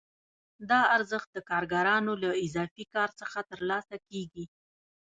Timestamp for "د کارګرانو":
1.33-2.13